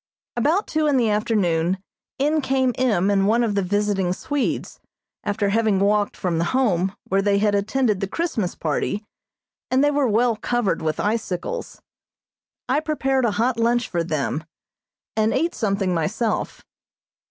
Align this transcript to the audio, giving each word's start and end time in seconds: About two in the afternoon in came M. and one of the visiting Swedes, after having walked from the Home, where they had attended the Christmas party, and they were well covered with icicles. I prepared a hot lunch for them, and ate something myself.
About 0.35 0.65
two 0.65 0.87
in 0.87 0.97
the 0.97 1.11
afternoon 1.11 1.77
in 2.17 2.41
came 2.41 2.73
M. 2.79 3.11
and 3.11 3.27
one 3.27 3.43
of 3.43 3.53
the 3.53 3.61
visiting 3.61 4.13
Swedes, 4.13 4.79
after 5.23 5.49
having 5.49 5.79
walked 5.79 6.17
from 6.17 6.39
the 6.39 6.43
Home, 6.57 6.95
where 7.03 7.21
they 7.21 7.37
had 7.37 7.53
attended 7.53 7.99
the 7.99 8.07
Christmas 8.07 8.55
party, 8.55 9.05
and 9.69 9.83
they 9.83 9.91
were 9.91 10.07
well 10.07 10.35
covered 10.35 10.81
with 10.81 10.99
icicles. 10.99 11.83
I 12.67 12.79
prepared 12.79 13.25
a 13.25 13.31
hot 13.37 13.59
lunch 13.59 13.87
for 13.87 14.03
them, 14.03 14.43
and 15.15 15.35
ate 15.35 15.53
something 15.53 15.93
myself. 15.93 16.65